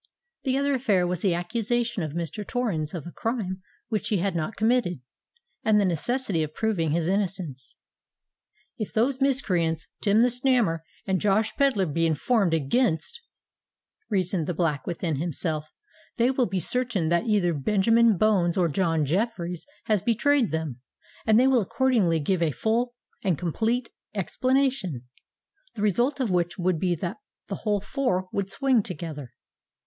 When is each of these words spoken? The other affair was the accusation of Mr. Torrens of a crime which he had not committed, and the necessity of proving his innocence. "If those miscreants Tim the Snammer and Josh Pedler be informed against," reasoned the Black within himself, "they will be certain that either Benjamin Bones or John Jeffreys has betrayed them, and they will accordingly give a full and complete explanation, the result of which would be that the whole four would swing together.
The 0.45 0.57
other 0.57 0.73
affair 0.73 1.05
was 1.05 1.21
the 1.21 1.35
accusation 1.35 2.01
of 2.01 2.13
Mr. 2.13 2.43
Torrens 2.43 2.95
of 2.95 3.05
a 3.05 3.11
crime 3.11 3.61
which 3.89 4.07
he 4.07 4.17
had 4.17 4.35
not 4.35 4.55
committed, 4.55 4.99
and 5.63 5.79
the 5.79 5.85
necessity 5.85 6.41
of 6.41 6.55
proving 6.55 6.89
his 6.89 7.07
innocence. 7.07 7.75
"If 8.79 8.91
those 8.91 9.21
miscreants 9.21 9.85
Tim 10.01 10.21
the 10.21 10.29
Snammer 10.31 10.79
and 11.05 11.21
Josh 11.21 11.55
Pedler 11.55 11.85
be 11.85 12.07
informed 12.07 12.51
against," 12.51 13.21
reasoned 14.09 14.47
the 14.47 14.55
Black 14.55 14.87
within 14.87 15.17
himself, 15.17 15.67
"they 16.17 16.31
will 16.31 16.47
be 16.47 16.59
certain 16.59 17.09
that 17.09 17.27
either 17.27 17.53
Benjamin 17.53 18.17
Bones 18.17 18.57
or 18.57 18.69
John 18.69 19.05
Jeffreys 19.05 19.67
has 19.83 20.01
betrayed 20.01 20.49
them, 20.49 20.81
and 21.27 21.39
they 21.39 21.45
will 21.45 21.61
accordingly 21.61 22.19
give 22.19 22.41
a 22.41 22.49
full 22.49 22.95
and 23.23 23.37
complete 23.37 23.91
explanation, 24.15 25.03
the 25.75 25.83
result 25.83 26.19
of 26.19 26.31
which 26.31 26.57
would 26.57 26.79
be 26.79 26.95
that 26.95 27.17
the 27.49 27.57
whole 27.57 27.81
four 27.81 28.27
would 28.33 28.49
swing 28.49 28.81
together. 28.81 29.29